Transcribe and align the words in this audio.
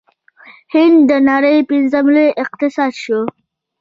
هند 0.73 0.97
د 1.09 1.11
نړۍ 1.29 1.57
پنځم 1.71 2.05
لوی 2.15 2.29
اقتصاد 2.43 2.93
شو. 3.03 3.19